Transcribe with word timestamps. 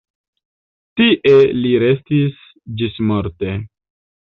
Tie 1.01 1.35
li 1.59 1.75
restis 1.85 2.41
ĝismorte. 2.83 3.55